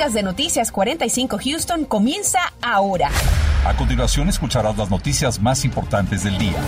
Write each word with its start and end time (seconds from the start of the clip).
podcast 0.00 0.14
de 0.14 0.22
Noticias 0.22 0.72
45 0.72 1.38
Houston 1.44 1.84
comienza 1.84 2.38
ahora. 2.62 3.10
A 3.66 3.76
continuación 3.76 4.30
escucharás 4.30 4.78
las 4.78 4.88
noticias 4.88 5.38
más 5.42 5.62
importantes 5.66 6.24
del 6.24 6.38
día. 6.38 6.58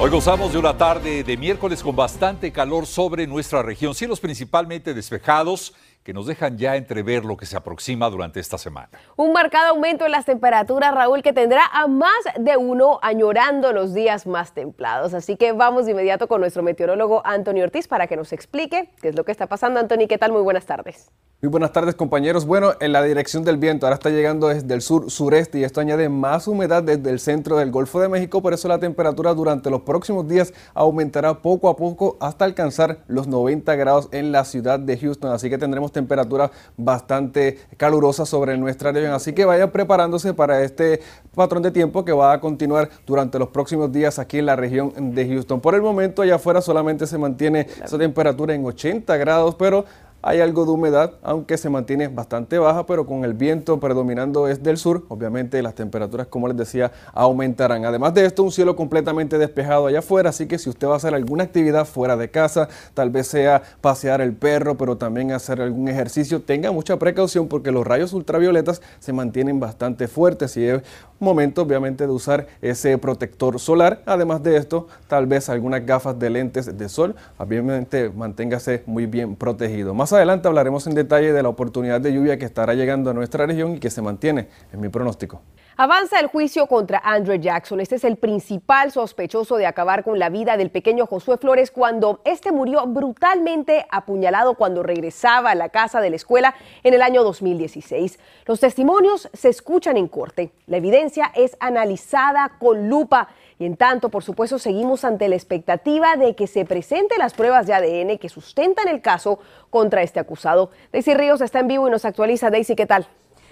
Hoy 0.00 0.10
gozamos 0.10 0.52
de 0.52 0.58
una 0.58 0.76
tarde 0.76 1.22
de 1.22 1.36
miércoles 1.36 1.84
con 1.84 1.94
bastante 1.94 2.50
calor 2.50 2.86
sobre 2.86 3.28
nuestra 3.28 3.62
región, 3.62 3.94
cielos 3.94 4.18
principalmente 4.18 4.94
despejados 4.94 5.74
que 6.02 6.12
nos 6.12 6.26
dejan 6.26 6.56
ya 6.56 6.76
entrever 6.76 7.24
lo 7.24 7.36
que 7.36 7.46
se 7.46 7.56
aproxima 7.56 8.08
durante 8.08 8.40
esta 8.40 8.58
semana. 8.58 8.90
Un 9.16 9.32
marcado 9.32 9.70
aumento 9.70 10.06
en 10.06 10.12
las 10.12 10.24
temperaturas, 10.24 10.94
Raúl, 10.94 11.22
que 11.22 11.32
tendrá 11.32 11.62
a 11.72 11.86
más 11.86 12.10
de 12.38 12.56
uno 12.56 12.98
añorando 13.02 13.72
los 13.72 13.92
días 13.92 14.26
más 14.26 14.52
templados. 14.52 15.14
Así 15.14 15.36
que 15.36 15.52
vamos 15.52 15.84
de 15.84 15.92
inmediato 15.92 16.28
con 16.28 16.40
nuestro 16.40 16.62
meteorólogo 16.62 17.22
Antonio 17.24 17.64
Ortiz 17.64 17.86
para 17.88 18.06
que 18.06 18.16
nos 18.16 18.32
explique 18.32 18.90
qué 19.02 19.08
es 19.08 19.16
lo 19.16 19.24
que 19.24 19.32
está 19.32 19.46
pasando. 19.46 19.80
Antonio, 19.80 20.08
¿qué 20.08 20.18
tal? 20.18 20.32
Muy 20.32 20.42
buenas 20.42 20.66
tardes. 20.66 21.10
Muy 21.42 21.48
buenas 21.48 21.72
tardes 21.72 21.94
compañeros. 21.94 22.44
Bueno, 22.44 22.74
en 22.80 22.92
la 22.92 23.02
dirección 23.02 23.44
del 23.44 23.56
viento 23.56 23.86
ahora 23.86 23.94
está 23.94 24.10
llegando 24.10 24.48
desde 24.48 24.74
el 24.74 24.82
sur 24.82 25.10
sureste 25.10 25.58
y 25.58 25.64
esto 25.64 25.80
añade 25.80 26.10
más 26.10 26.46
humedad 26.46 26.82
desde 26.82 27.08
el 27.08 27.18
centro 27.18 27.56
del 27.56 27.70
Golfo 27.70 27.98
de 27.98 28.10
México, 28.10 28.42
por 28.42 28.52
eso 28.52 28.68
la 28.68 28.78
temperatura 28.78 29.32
durante 29.32 29.70
los 29.70 29.80
próximos 29.80 30.28
días 30.28 30.52
aumentará 30.74 31.40
poco 31.40 31.70
a 31.70 31.76
poco 31.76 32.18
hasta 32.20 32.44
alcanzar 32.44 32.98
los 33.08 33.26
90 33.26 33.74
grados 33.76 34.10
en 34.12 34.32
la 34.32 34.44
ciudad 34.44 34.78
de 34.78 34.98
Houston, 34.98 35.32
así 35.32 35.48
que 35.48 35.56
tendremos 35.56 35.92
temperaturas 35.92 36.50
bastante 36.76 37.58
calurosas 37.78 38.28
sobre 38.28 38.58
nuestra 38.58 38.92
región, 38.92 39.14
así 39.14 39.32
que 39.32 39.46
vayan 39.46 39.70
preparándose 39.70 40.34
para 40.34 40.62
este 40.62 41.00
patrón 41.34 41.62
de 41.62 41.70
tiempo 41.70 42.04
que 42.04 42.12
va 42.12 42.34
a 42.34 42.40
continuar 42.42 42.90
durante 43.06 43.38
los 43.38 43.48
próximos 43.48 43.90
días 43.90 44.18
aquí 44.18 44.40
en 44.40 44.44
la 44.44 44.56
región 44.56 45.14
de 45.14 45.26
Houston. 45.26 45.58
Por 45.62 45.74
el 45.74 45.80
momento 45.80 46.20
allá 46.20 46.34
afuera 46.34 46.60
solamente 46.60 47.06
se 47.06 47.16
mantiene 47.16 47.66
esa 47.82 47.96
temperatura 47.96 48.54
en 48.54 48.62
80 48.62 49.16
grados, 49.16 49.54
pero 49.54 49.86
hay 50.22 50.40
algo 50.40 50.64
de 50.64 50.72
humedad, 50.72 51.14
aunque 51.22 51.56
se 51.56 51.70
mantiene 51.70 52.08
bastante 52.08 52.58
baja, 52.58 52.86
pero 52.86 53.06
con 53.06 53.24
el 53.24 53.34
viento 53.34 53.80
predominando 53.80 54.48
es 54.48 54.62
del 54.62 54.76
sur, 54.76 55.04
obviamente 55.08 55.62
las 55.62 55.74
temperaturas, 55.74 56.26
como 56.26 56.48
les 56.48 56.56
decía, 56.56 56.92
aumentarán. 57.12 57.84
Además 57.84 58.14
de 58.14 58.26
esto, 58.26 58.42
un 58.42 58.52
cielo 58.52 58.76
completamente 58.76 59.38
despejado 59.38 59.86
allá 59.86 60.00
afuera, 60.00 60.30
así 60.30 60.46
que 60.46 60.58
si 60.58 60.68
usted 60.68 60.88
va 60.88 60.94
a 60.94 60.96
hacer 60.96 61.14
alguna 61.14 61.44
actividad 61.44 61.86
fuera 61.86 62.16
de 62.16 62.30
casa, 62.30 62.68
tal 62.94 63.10
vez 63.10 63.28
sea 63.28 63.62
pasear 63.80 64.20
el 64.20 64.34
perro, 64.34 64.76
pero 64.76 64.96
también 64.96 65.32
hacer 65.32 65.60
algún 65.60 65.88
ejercicio, 65.88 66.42
tenga 66.42 66.70
mucha 66.72 66.98
precaución 66.98 67.48
porque 67.48 67.70
los 67.70 67.86
rayos 67.86 68.12
ultravioletas 68.12 68.82
se 68.98 69.12
mantienen 69.12 69.60
bastante 69.60 70.08
fuertes 70.08 70.56
y 70.56 70.64
es 70.66 70.82
momento 71.20 71.62
obviamente 71.62 72.06
de 72.06 72.12
usar 72.12 72.46
ese 72.62 72.96
protector 72.98 73.60
solar. 73.60 74.02
Además 74.06 74.42
de 74.42 74.56
esto, 74.56 74.88
tal 75.06 75.26
vez 75.26 75.48
algunas 75.48 75.84
gafas 75.84 76.18
de 76.18 76.30
lentes 76.30 76.76
de 76.76 76.88
sol, 76.88 77.14
obviamente 77.38 78.10
manténgase 78.10 78.82
muy 78.86 79.06
bien 79.06 79.36
protegido. 79.36 79.94
Más 79.94 80.09
adelante 80.12 80.48
hablaremos 80.48 80.86
en 80.86 80.94
detalle 80.94 81.32
de 81.32 81.42
la 81.42 81.48
oportunidad 81.48 82.00
de 82.00 82.12
lluvia 82.12 82.38
que 82.38 82.44
estará 82.44 82.74
llegando 82.74 83.10
a 83.10 83.14
nuestra 83.14 83.46
región 83.46 83.76
y 83.76 83.80
que 83.80 83.90
se 83.90 84.02
mantiene 84.02 84.48
en 84.72 84.80
mi 84.80 84.88
pronóstico. 84.88 85.42
Avanza 85.76 86.20
el 86.20 86.26
juicio 86.26 86.66
contra 86.66 87.00
Andrew 87.02 87.40
Jackson. 87.40 87.80
Este 87.80 87.94
es 87.94 88.04
el 88.04 88.16
principal 88.16 88.92
sospechoso 88.92 89.56
de 89.56 89.64
acabar 89.64 90.04
con 90.04 90.18
la 90.18 90.28
vida 90.28 90.58
del 90.58 90.70
pequeño 90.70 91.06
Josué 91.06 91.38
Flores 91.38 91.70
cuando 91.70 92.20
este 92.26 92.52
murió 92.52 92.86
brutalmente 92.86 93.86
apuñalado 93.90 94.56
cuando 94.56 94.82
regresaba 94.82 95.52
a 95.52 95.54
la 95.54 95.70
casa 95.70 96.02
de 96.02 96.10
la 96.10 96.16
escuela 96.16 96.54
en 96.82 96.92
el 96.92 97.00
año 97.00 97.24
2016. 97.24 98.18
Los 98.44 98.60
testimonios 98.60 99.30
se 99.32 99.48
escuchan 99.48 99.96
en 99.96 100.08
corte. 100.08 100.52
La 100.66 100.76
evidencia 100.76 101.32
es 101.34 101.56
analizada 101.60 102.58
con 102.58 102.90
lupa. 102.90 103.28
Y 103.60 103.66
en 103.66 103.76
tanto, 103.76 104.08
por 104.08 104.24
supuesto, 104.24 104.58
seguimos 104.58 105.04
ante 105.04 105.28
la 105.28 105.36
expectativa 105.36 106.16
de 106.16 106.34
que 106.34 106.46
se 106.46 106.64
presenten 106.64 107.18
las 107.18 107.34
pruebas 107.34 107.66
de 107.66 107.74
ADN 107.74 108.16
que 108.16 108.30
sustentan 108.30 108.88
el 108.88 109.02
caso 109.02 109.38
contra 109.68 110.00
este 110.00 110.18
acusado. 110.18 110.70
Daisy 110.94 111.12
Ríos 111.12 111.42
está 111.42 111.60
en 111.60 111.68
vivo 111.68 111.86
y 111.86 111.90
nos 111.90 112.06
actualiza. 112.06 112.48
Daisy, 112.48 112.74
¿qué 112.74 112.86
tal? 112.86 113.06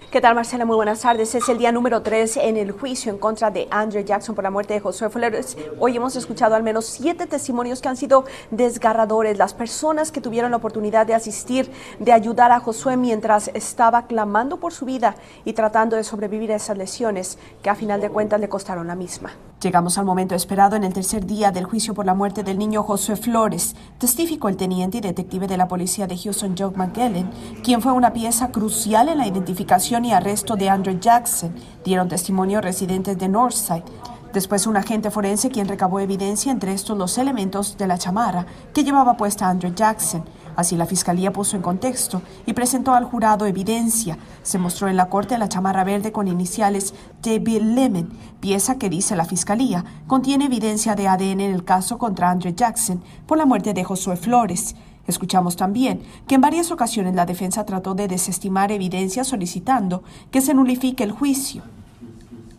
¿Qué 0.09 0.19
tal, 0.19 0.33
Marcela? 0.33 0.65
Muy 0.65 0.77
buenas 0.77 1.01
tardes. 1.01 1.35
Es 1.35 1.47
el 1.47 1.59
día 1.59 1.71
número 1.71 2.01
3 2.01 2.37
en 2.37 2.57
el 2.57 2.71
juicio 2.71 3.11
en 3.11 3.19
contra 3.19 3.51
de 3.51 3.67
Andrew 3.69 4.03
Jackson 4.03 4.33
por 4.33 4.43
la 4.43 4.49
muerte 4.49 4.73
de 4.73 4.79
Josué 4.79 5.11
Flores. 5.11 5.55
Hoy 5.77 5.97
hemos 5.97 6.15
escuchado 6.15 6.55
al 6.55 6.63
menos 6.63 6.87
siete 6.87 7.27
testimonios 7.27 7.79
que 7.79 7.89
han 7.89 7.95
sido 7.95 8.25
desgarradores. 8.49 9.37
Las 9.37 9.53
personas 9.53 10.11
que 10.11 10.21
tuvieron 10.21 10.49
la 10.49 10.57
oportunidad 10.57 11.05
de 11.05 11.13
asistir, 11.13 11.71
de 11.99 12.13
ayudar 12.13 12.51
a 12.51 12.59
Josué 12.59 12.97
mientras 12.97 13.49
estaba 13.53 14.07
clamando 14.07 14.59
por 14.59 14.73
su 14.73 14.85
vida 14.85 15.13
y 15.45 15.53
tratando 15.53 15.95
de 15.95 16.03
sobrevivir 16.03 16.51
a 16.51 16.55
esas 16.55 16.79
lesiones 16.79 17.37
que 17.61 17.69
a 17.69 17.75
final 17.75 18.01
de 18.01 18.09
cuentas 18.09 18.39
le 18.39 18.49
costaron 18.49 18.87
la 18.87 18.95
misma. 18.95 19.33
Llegamos 19.61 19.97
al 19.97 20.05
momento 20.05 20.35
esperado 20.35 20.77
en 20.77 20.85
el 20.85 20.93
tercer 20.93 21.25
día 21.25 21.51
del 21.51 21.65
juicio 21.65 21.93
por 21.93 22.05
la 22.05 22.13
muerte 22.13 22.43
del 22.43 22.57
niño 22.57 22.81
Josué 22.81 23.17
Flores. 23.17 23.75
Testificó 23.97 24.47
el 24.47 24.55
teniente 24.55 24.99
y 24.99 25.01
detective 25.01 25.47
de 25.47 25.57
la 25.57 25.67
policía 25.67 26.07
de 26.07 26.17
Houston, 26.17 26.55
Joe 26.57 26.71
McGillen, 26.73 27.29
quien 27.61 27.81
fue 27.81 27.91
una 27.91 28.13
pieza 28.13 28.51
crucial 28.51 29.09
en 29.09 29.17
la 29.17 29.27
identificación 29.27 30.05
y 30.05 30.13
arresto 30.13 30.55
de 30.55 30.69
Andrew 30.69 30.97
Jackson. 30.97 31.53
Dieron 31.83 32.07
testimonio 32.07 32.61
residentes 32.61 33.17
de 33.17 33.27
Northside. 33.27 33.83
Después 34.31 34.65
un 34.65 34.77
agente 34.77 35.11
forense 35.11 35.49
quien 35.49 35.67
recabó 35.67 35.99
evidencia 35.99 36.53
entre 36.53 36.71
estos 36.71 36.97
los 36.97 37.17
elementos 37.17 37.77
de 37.77 37.87
la 37.87 37.97
chamarra 37.97 38.45
que 38.73 38.85
llevaba 38.85 39.17
puesta 39.17 39.49
Andrew 39.49 39.73
Jackson. 39.73 40.23
Así 40.59 40.75
la 40.75 40.85
fiscalía 40.85 41.31
puso 41.31 41.55
en 41.55 41.61
contexto 41.61 42.21
y 42.45 42.51
presentó 42.51 42.93
al 42.93 43.05
jurado 43.05 43.45
evidencia. 43.45 44.17
Se 44.43 44.57
mostró 44.57 44.89
en 44.89 44.97
la 44.97 45.07
corte 45.07 45.37
la 45.37 45.47
chamarra 45.47 45.85
verde 45.85 46.11
con 46.11 46.27
iniciales 46.27 46.93
David 47.23 47.61
Lemon, 47.61 48.09
pieza 48.41 48.77
que 48.77 48.89
dice 48.89 49.15
la 49.15 49.23
fiscalía 49.23 49.85
contiene 50.05 50.47
evidencia 50.47 50.95
de 50.95 51.07
ADN 51.07 51.39
en 51.39 51.53
el 51.53 51.63
caso 51.63 51.97
contra 51.97 52.29
Andrew 52.29 52.53
Jackson 52.53 53.01
por 53.25 53.37
la 53.37 53.45
muerte 53.45 53.73
de 53.73 53.85
Josué 53.85 54.17
Flores. 54.17 54.75
Escuchamos 55.07 55.55
también 55.55 56.01
que 56.27 56.35
en 56.35 56.41
varias 56.41 56.71
ocasiones 56.71 57.15
la 57.15 57.25
defensa 57.25 57.65
trató 57.65 57.95
de 57.95 58.09
desestimar 58.09 58.73
evidencia 58.73 59.23
solicitando 59.23 60.03
que 60.29 60.41
se 60.41 60.53
nulifique 60.53 61.05
el 61.05 61.13
juicio. 61.13 61.63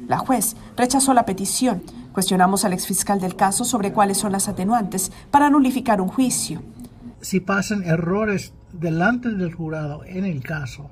La 0.09 0.17
juez 0.17 0.57
rechazó 0.75 1.13
la 1.13 1.27
petición. 1.27 1.83
Cuestionamos 2.15 2.65
al 2.65 2.73
exfiscal 2.73 3.21
del 3.21 3.37
caso 3.37 3.67
sobre 3.67 3.93
cuáles 3.93 4.17
son 4.17 4.33
las 4.33 4.49
atenuantes 4.49 5.13
para 5.31 5.51
nulificar 5.51 6.01
un 6.01 6.09
juicio 6.09 6.63
si 7.21 7.41
pasan 7.41 7.83
errores 7.83 8.53
delante 8.73 9.31
del 9.31 9.55
jurado 9.55 10.03
en 10.05 10.25
el 10.25 10.43
caso, 10.43 10.91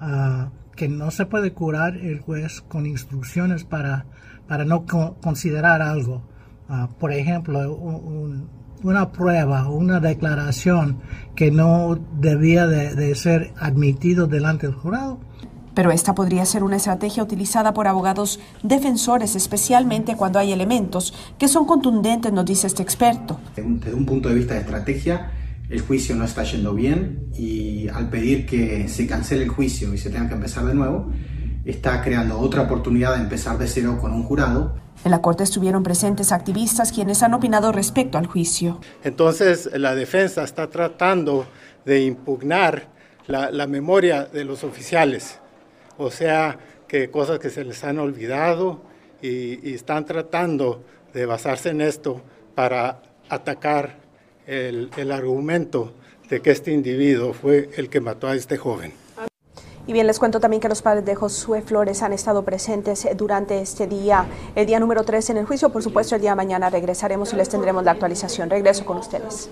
uh, 0.00 0.50
que 0.76 0.88
no 0.88 1.10
se 1.10 1.26
puede 1.26 1.52
curar 1.52 1.96
el 1.96 2.20
juez 2.20 2.62
con 2.62 2.86
instrucciones 2.86 3.64
para, 3.64 4.06
para 4.48 4.64
no 4.64 4.86
co 4.86 5.16
considerar 5.22 5.82
algo. 5.82 6.22
Uh, 6.68 6.86
por 6.98 7.12
ejemplo, 7.12 7.74
un, 7.74 8.48
una 8.82 9.12
prueba, 9.12 9.68
una 9.68 10.00
declaración 10.00 11.00
que 11.34 11.50
no 11.50 11.98
debía 12.18 12.66
de, 12.66 12.94
de 12.94 13.14
ser 13.14 13.52
admitido 13.58 14.26
delante 14.26 14.66
del 14.66 14.76
jurado. 14.76 15.18
Pero 15.74 15.92
esta 15.92 16.14
podría 16.14 16.44
ser 16.46 16.64
una 16.64 16.76
estrategia 16.76 17.22
utilizada 17.22 17.72
por 17.72 17.86
abogados 17.86 18.40
defensores, 18.62 19.36
especialmente 19.36 20.16
cuando 20.16 20.38
hay 20.38 20.52
elementos 20.52 21.14
que 21.38 21.46
son 21.48 21.64
contundentes, 21.64 22.32
nos 22.32 22.44
dice 22.44 22.66
este 22.66 22.82
experto. 22.82 23.38
Desde 23.54 23.94
un 23.94 24.04
punto 24.04 24.28
de 24.28 24.34
vista 24.34 24.54
de 24.54 24.60
estrategia, 24.60 25.30
el 25.70 25.80
juicio 25.80 26.16
no 26.16 26.24
está 26.24 26.42
yendo 26.42 26.74
bien 26.74 27.30
y 27.32 27.88
al 27.88 28.10
pedir 28.10 28.44
que 28.44 28.88
se 28.88 29.06
cancele 29.06 29.44
el 29.44 29.48
juicio 29.48 29.94
y 29.94 29.98
se 29.98 30.10
tenga 30.10 30.28
que 30.28 30.34
empezar 30.34 30.64
de 30.64 30.74
nuevo, 30.74 31.10
está 31.64 32.02
creando 32.02 32.38
otra 32.38 32.62
oportunidad 32.62 33.14
de 33.14 33.22
empezar 33.22 33.56
de 33.56 33.68
cero 33.68 33.98
con 34.00 34.12
un 34.12 34.24
jurado. 34.24 34.74
En 35.04 35.12
la 35.12 35.22
corte 35.22 35.44
estuvieron 35.44 35.82
presentes 35.82 36.32
activistas 36.32 36.92
quienes 36.92 37.22
han 37.22 37.34
opinado 37.34 37.70
respecto 37.70 38.18
al 38.18 38.26
juicio. 38.26 38.80
Entonces 39.04 39.70
la 39.72 39.94
defensa 39.94 40.42
está 40.42 40.68
tratando 40.68 41.46
de 41.84 42.02
impugnar 42.02 42.88
la, 43.28 43.50
la 43.52 43.68
memoria 43.68 44.24
de 44.24 44.44
los 44.44 44.64
oficiales, 44.64 45.38
o 45.96 46.10
sea, 46.10 46.58
que 46.88 47.10
cosas 47.10 47.38
que 47.38 47.48
se 47.48 47.64
les 47.64 47.84
han 47.84 48.00
olvidado 48.00 48.82
y, 49.22 49.68
y 49.68 49.74
están 49.74 50.04
tratando 50.04 50.84
de 51.14 51.26
basarse 51.26 51.70
en 51.70 51.80
esto 51.80 52.22
para 52.56 53.02
atacar 53.28 53.99
el, 54.50 55.12
argumento 55.12 55.92
de 56.28 56.40
que 56.40 56.50
este 56.50 56.72
individuo 56.72 57.32
fue 57.32 57.70
el 57.76 57.88
que 57.88 58.00
mató 58.00 58.26
a 58.26 58.34
este 58.34 58.56
joven. 58.56 58.92
Y 59.86 59.92
bien, 59.92 60.06
les 60.06 60.18
cuento 60.18 60.38
también 60.40 60.60
que 60.60 60.68
los 60.68 60.82
padres 60.82 61.04
de 61.04 61.14
Josué 61.14 61.62
Flores 61.62 62.02
han 62.02 62.12
estado 62.12 62.44
presentes 62.44 63.08
durante 63.16 63.60
este 63.60 63.86
día, 63.86 64.26
el 64.54 64.66
día 64.66 64.78
número 64.78 65.02
3 65.04 65.30
en 65.30 65.36
el 65.38 65.46
juicio. 65.46 65.70
Por 65.70 65.82
supuesto, 65.82 66.14
el 66.14 66.20
día 66.20 66.30
de 66.30 66.36
mañana 66.36 66.70
regresaremos 66.70 67.32
y 67.32 67.36
les 67.36 67.48
tendremos 67.48 67.82
la 67.82 67.92
actualización. 67.92 68.50
Regreso 68.50 68.84
con 68.84 68.98
ustedes. 68.98 69.50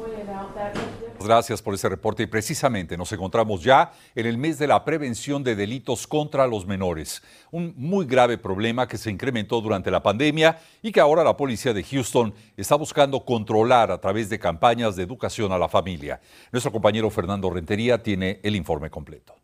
Gracias 1.24 1.60
por 1.60 1.74
ese 1.74 1.88
reporte 1.88 2.22
y 2.22 2.26
precisamente 2.26 2.96
nos 2.96 3.12
encontramos 3.12 3.62
ya 3.62 3.92
en 4.14 4.24
el 4.24 4.38
mes 4.38 4.56
de 4.58 4.68
la 4.68 4.84
prevención 4.84 5.42
de 5.42 5.56
delitos 5.56 6.06
contra 6.06 6.46
los 6.46 6.64
menores, 6.64 7.22
un 7.50 7.74
muy 7.76 8.06
grave 8.06 8.38
problema 8.38 8.86
que 8.86 8.96
se 8.96 9.10
incrementó 9.10 9.60
durante 9.60 9.90
la 9.90 10.00
pandemia 10.00 10.60
y 10.80 10.92
que 10.92 11.00
ahora 11.00 11.24
la 11.24 11.36
policía 11.36 11.74
de 11.74 11.82
Houston 11.82 12.32
está 12.56 12.76
buscando 12.76 13.24
controlar 13.24 13.90
a 13.90 14.00
través 14.00 14.30
de 14.30 14.38
campañas 14.38 14.94
de 14.94 15.02
educación 15.02 15.50
a 15.50 15.58
la 15.58 15.68
familia. 15.68 16.20
Nuestro 16.52 16.70
compañero 16.70 17.10
Fernando 17.10 17.50
Rentería 17.50 18.00
tiene 18.00 18.38
el 18.44 18.54
informe 18.54 18.88
completo. 18.88 19.34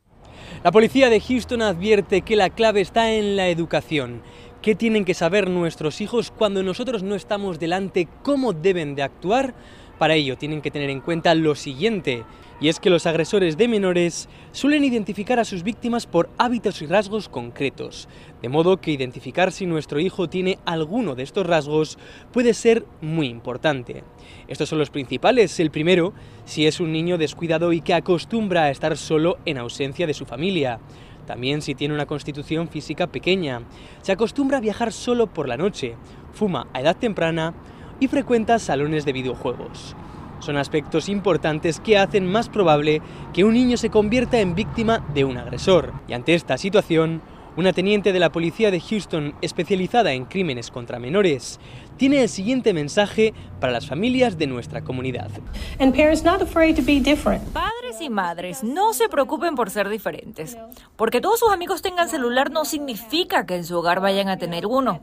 La 0.62 0.70
policía 0.70 1.10
de 1.10 1.20
Houston 1.20 1.60
advierte 1.60 2.22
que 2.22 2.36
la 2.36 2.50
clave 2.50 2.82
está 2.82 3.12
en 3.12 3.34
la 3.36 3.48
educación. 3.48 4.22
¿Qué 4.62 4.74
tienen 4.74 5.04
que 5.04 5.12
saber 5.12 5.50
nuestros 5.50 6.00
hijos 6.00 6.30
cuando 6.30 6.62
nosotros 6.62 7.02
no 7.02 7.16
estamos 7.16 7.58
delante? 7.58 8.08
¿Cómo 8.22 8.52
deben 8.52 8.94
de 8.94 9.02
actuar? 9.02 9.54
Para 9.98 10.14
ello 10.14 10.36
tienen 10.36 10.60
que 10.60 10.70
tener 10.70 10.90
en 10.90 11.00
cuenta 11.00 11.34
lo 11.34 11.54
siguiente, 11.54 12.24
y 12.60 12.68
es 12.68 12.80
que 12.80 12.90
los 12.90 13.06
agresores 13.06 13.56
de 13.56 13.68
menores 13.68 14.28
suelen 14.52 14.84
identificar 14.84 15.38
a 15.38 15.44
sus 15.44 15.62
víctimas 15.62 16.06
por 16.06 16.30
hábitos 16.38 16.82
y 16.82 16.86
rasgos 16.86 17.28
concretos, 17.28 18.08
de 18.42 18.48
modo 18.48 18.80
que 18.80 18.90
identificar 18.92 19.52
si 19.52 19.66
nuestro 19.66 20.00
hijo 20.00 20.28
tiene 20.28 20.58
alguno 20.64 21.14
de 21.14 21.22
estos 21.22 21.46
rasgos 21.46 21.98
puede 22.32 22.54
ser 22.54 22.84
muy 23.00 23.26
importante. 23.26 24.04
Estos 24.48 24.68
son 24.68 24.78
los 24.78 24.90
principales. 24.90 25.58
El 25.60 25.70
primero, 25.70 26.12
si 26.44 26.66
es 26.66 26.80
un 26.80 26.92
niño 26.92 27.18
descuidado 27.18 27.72
y 27.72 27.80
que 27.80 27.94
acostumbra 27.94 28.64
a 28.64 28.70
estar 28.70 28.96
solo 28.96 29.38
en 29.44 29.58
ausencia 29.58 30.06
de 30.06 30.14
su 30.14 30.26
familia. 30.26 30.80
También 31.26 31.62
si 31.62 31.74
tiene 31.74 31.94
una 31.94 32.06
constitución 32.06 32.68
física 32.68 33.06
pequeña. 33.06 33.62
Se 34.02 34.12
acostumbra 34.12 34.58
a 34.58 34.60
viajar 34.60 34.92
solo 34.92 35.26
por 35.26 35.48
la 35.48 35.56
noche, 35.56 35.96
fuma 36.32 36.66
a 36.72 36.80
edad 36.80 36.96
temprana 36.96 37.54
y 38.00 38.08
frecuenta 38.08 38.58
salones 38.58 39.04
de 39.04 39.12
videojuegos. 39.12 39.96
Son 40.40 40.56
aspectos 40.56 41.08
importantes 41.08 41.80
que 41.80 41.96
hacen 41.96 42.30
más 42.30 42.48
probable 42.48 43.00
que 43.32 43.44
un 43.44 43.54
niño 43.54 43.76
se 43.76 43.90
convierta 43.90 44.40
en 44.40 44.54
víctima 44.54 45.02
de 45.14 45.24
un 45.24 45.38
agresor. 45.38 45.92
Y 46.06 46.12
ante 46.12 46.34
esta 46.34 46.58
situación, 46.58 47.22
una 47.56 47.72
teniente 47.72 48.12
de 48.12 48.18
la 48.18 48.32
policía 48.32 48.70
de 48.70 48.80
Houston 48.80 49.34
especializada 49.40 50.12
en 50.12 50.24
crímenes 50.24 50.70
contra 50.70 50.98
menores 50.98 51.60
tiene 51.96 52.22
el 52.22 52.28
siguiente 52.28 52.72
mensaje 52.72 53.34
para 53.60 53.72
las 53.72 53.86
familias 53.86 54.36
de 54.36 54.46
nuestra 54.46 54.82
comunidad. 54.82 55.30
Padres 57.52 58.00
y 58.00 58.10
madres, 58.10 58.64
no 58.64 58.92
se 58.92 59.08
preocupen 59.08 59.54
por 59.54 59.70
ser 59.70 59.88
diferentes. 59.88 60.58
Porque 60.96 61.20
todos 61.20 61.38
sus 61.38 61.52
amigos 61.52 61.82
tengan 61.82 62.08
celular 62.08 62.50
no 62.50 62.64
significa 62.64 63.46
que 63.46 63.54
en 63.54 63.64
su 63.64 63.78
hogar 63.78 64.00
vayan 64.00 64.28
a 64.28 64.38
tener 64.38 64.66
uno. 64.66 65.00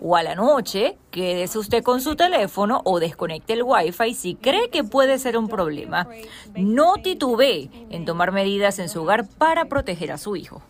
O 0.00 0.16
a 0.16 0.22
la 0.22 0.34
noche, 0.34 0.96
quédese 1.10 1.58
usted 1.58 1.82
con 1.82 2.00
su 2.00 2.16
teléfono 2.16 2.80
o 2.84 3.00
desconecte 3.00 3.52
el 3.52 3.62
wifi 3.62 4.14
si 4.14 4.34
cree 4.34 4.70
que 4.70 4.82
puede 4.84 5.18
ser 5.18 5.36
un 5.36 5.48
problema. 5.48 6.08
No 6.56 6.94
titubee 6.94 7.70
en 7.90 8.06
tomar 8.06 8.32
medidas 8.32 8.78
en 8.78 8.88
su 8.88 9.02
hogar 9.02 9.28
para 9.28 9.66
proteger 9.66 10.12
a 10.12 10.18
su 10.18 10.36
hijo. 10.36 10.62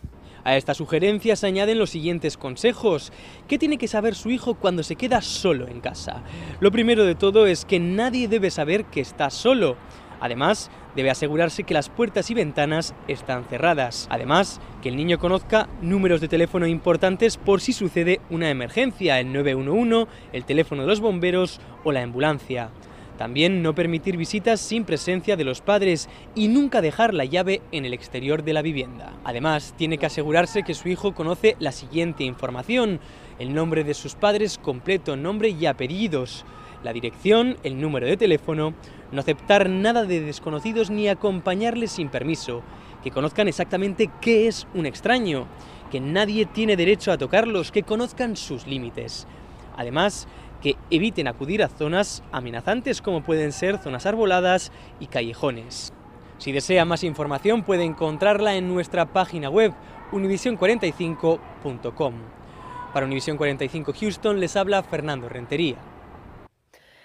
A 0.43 0.57
estas 0.57 0.77
sugerencias 0.77 1.39
se 1.39 1.47
añaden 1.47 1.77
los 1.77 1.91
siguientes 1.91 2.37
consejos. 2.37 3.11
¿Qué 3.47 3.59
tiene 3.59 3.77
que 3.77 3.87
saber 3.87 4.15
su 4.15 4.31
hijo 4.31 4.55
cuando 4.55 4.81
se 4.83 4.95
queda 4.95 5.21
solo 5.21 5.67
en 5.67 5.81
casa? 5.81 6.23
Lo 6.59 6.71
primero 6.71 7.05
de 7.05 7.15
todo 7.15 7.45
es 7.45 7.65
que 7.65 7.79
nadie 7.79 8.27
debe 8.27 8.49
saber 8.49 8.85
que 8.85 9.01
está 9.01 9.29
solo. 9.29 9.77
Además, 10.19 10.69
debe 10.95 11.09
asegurarse 11.09 11.63
que 11.63 11.73
las 11.73 11.89
puertas 11.89 12.29
y 12.29 12.35
ventanas 12.35 12.93
están 13.07 13.45
cerradas. 13.45 14.07
Además, 14.11 14.61
que 14.81 14.89
el 14.89 14.95
niño 14.95 15.19
conozca 15.19 15.67
números 15.81 16.21
de 16.21 16.27
teléfono 16.27 16.67
importantes 16.67 17.37
por 17.37 17.59
si 17.59 17.73
sucede 17.73 18.21
una 18.29 18.49
emergencia, 18.49 19.19
el 19.19 19.33
911, 19.33 20.07
el 20.31 20.45
teléfono 20.45 20.83
de 20.83 20.87
los 20.87 20.99
bomberos 20.99 21.59
o 21.83 21.91
la 21.91 22.03
ambulancia. 22.03 22.69
También 23.17 23.61
no 23.61 23.75
permitir 23.75 24.17
visitas 24.17 24.59
sin 24.59 24.83
presencia 24.83 25.35
de 25.35 25.43
los 25.43 25.61
padres 25.61 26.09
y 26.33 26.47
nunca 26.47 26.81
dejar 26.81 27.13
la 27.13 27.25
llave 27.25 27.61
en 27.71 27.85
el 27.85 27.93
exterior 27.93 28.43
de 28.43 28.53
la 28.53 28.61
vivienda. 28.61 29.13
Además, 29.23 29.73
tiene 29.77 29.97
que 29.97 30.07
asegurarse 30.07 30.63
que 30.63 30.73
su 30.73 30.89
hijo 30.89 31.13
conoce 31.13 31.55
la 31.59 31.71
siguiente 31.71 32.23
información, 32.23 32.99
el 33.37 33.53
nombre 33.53 33.83
de 33.83 33.93
sus 33.93 34.15
padres 34.15 34.57
completo, 34.57 35.15
nombre 35.15 35.49
y 35.49 35.65
apellidos, 35.65 36.45
la 36.83 36.93
dirección, 36.93 37.57
el 37.63 37.79
número 37.79 38.07
de 38.07 38.17
teléfono, 38.17 38.73
no 39.11 39.19
aceptar 39.19 39.69
nada 39.69 40.05
de 40.05 40.21
desconocidos 40.21 40.89
ni 40.89 41.07
acompañarles 41.07 41.91
sin 41.91 42.09
permiso, 42.09 42.63
que 43.03 43.11
conozcan 43.11 43.47
exactamente 43.47 44.09
qué 44.19 44.47
es 44.47 44.67
un 44.73 44.85
extraño, 44.85 45.47
que 45.91 45.99
nadie 45.99 46.45
tiene 46.45 46.77
derecho 46.77 47.11
a 47.11 47.17
tocarlos, 47.17 47.71
que 47.71 47.83
conozcan 47.83 48.35
sus 48.35 48.65
límites. 48.65 49.27
Además, 49.75 50.27
que 50.61 50.77
eviten 50.89 51.27
acudir 51.27 51.61
a 51.63 51.67
zonas 51.67 52.23
amenazantes 52.31 53.01
como 53.01 53.23
pueden 53.23 53.51
ser 53.51 53.79
zonas 53.79 54.05
arboladas 54.05 54.71
y 54.99 55.07
callejones. 55.07 55.91
Si 56.37 56.51
desea 56.51 56.85
más 56.85 57.03
información 57.03 57.63
puede 57.63 57.83
encontrarla 57.83 58.53
en 58.55 58.67
nuestra 58.67 59.11
página 59.13 59.49
web 59.49 59.73
univision45.com. 60.11 62.13
Para 62.93 63.05
Univision 63.05 63.37
45 63.37 63.93
Houston 63.93 64.39
les 64.39 64.55
habla 64.55 64.83
Fernando 64.83 65.27
Rentería. 65.29 65.90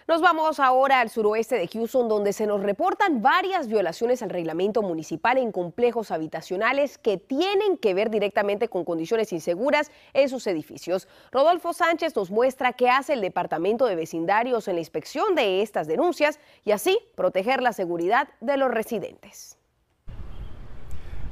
Nos 0.08 0.20
vamos 0.20 0.60
ahora 0.60 1.00
al 1.00 1.10
suroeste 1.10 1.56
de 1.56 1.66
Houston, 1.66 2.08
donde 2.08 2.32
se 2.32 2.46
nos 2.46 2.62
reportan 2.62 3.22
varias 3.22 3.66
violaciones 3.66 4.22
al 4.22 4.30
reglamento 4.30 4.80
municipal 4.80 5.36
en 5.36 5.50
complejos 5.50 6.12
habitacionales 6.12 6.96
que 6.96 7.16
tienen 7.18 7.76
que 7.76 7.92
ver 7.92 8.08
directamente 8.08 8.68
con 8.68 8.84
condiciones 8.84 9.32
inseguras 9.32 9.90
en 10.14 10.28
sus 10.28 10.46
edificios. 10.46 11.08
Rodolfo 11.32 11.72
Sánchez 11.72 12.14
nos 12.14 12.30
muestra 12.30 12.72
qué 12.72 12.88
hace 12.88 13.14
el 13.14 13.20
Departamento 13.20 13.86
de 13.86 13.96
Vecindarios 13.96 14.68
en 14.68 14.76
la 14.76 14.80
inspección 14.80 15.34
de 15.34 15.60
estas 15.60 15.88
denuncias 15.88 16.38
y 16.64 16.70
así 16.70 16.96
proteger 17.16 17.60
la 17.60 17.72
seguridad 17.72 18.28
de 18.40 18.58
los 18.58 18.70
residentes. 18.70 19.58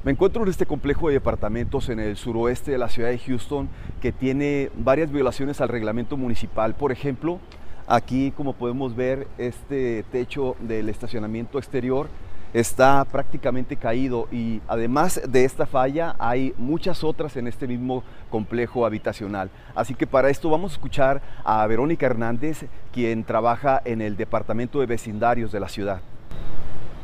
Me 0.03 0.11
encuentro 0.11 0.43
en 0.43 0.49
este 0.49 0.65
complejo 0.65 1.07
de 1.07 1.13
departamentos 1.13 1.87
en 1.87 2.01
el 2.01 2.17
suroeste 2.17 2.71
de 2.71 2.77
la 2.77 2.89
ciudad 2.89 3.07
de 3.07 3.19
Houston 3.19 3.69
que 4.01 4.11
tiene 4.11 4.69
varias 4.75 5.11
violaciones 5.11 5.61
al 5.61 5.69
reglamento 5.69 6.17
municipal. 6.17 6.75
Por 6.75 6.91
ejemplo, 6.91 7.39
Aquí, 7.87 8.31
como 8.31 8.53
podemos 8.53 8.95
ver, 8.95 9.27
este 9.37 10.03
techo 10.11 10.55
del 10.59 10.89
estacionamiento 10.89 11.59
exterior 11.59 12.07
está 12.51 13.05
prácticamente 13.05 13.75
caído 13.75 14.27
y 14.31 14.61
además 14.67 15.21
de 15.27 15.45
esta 15.45 15.67
falla 15.67 16.15
hay 16.17 16.55
muchas 16.57 17.03
otras 17.03 17.35
en 17.35 17.47
este 17.47 17.67
mismo 17.67 18.01
complejo 18.31 18.87
habitacional. 18.87 19.51
Así 19.75 19.93
que 19.93 20.07
para 20.07 20.29
esto 20.29 20.49
vamos 20.49 20.71
a 20.71 20.75
escuchar 20.75 21.21
a 21.43 21.67
Verónica 21.67 22.07
Hernández, 22.07 22.65
quien 22.91 23.23
trabaja 23.23 23.81
en 23.85 24.01
el 24.01 24.17
Departamento 24.17 24.79
de 24.79 24.87
Vecindarios 24.87 25.51
de 25.51 25.59
la 25.59 25.69
ciudad. 25.69 26.01